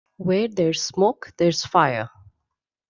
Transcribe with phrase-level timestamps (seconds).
[0.17, 2.09] Where there's smoke there's fire.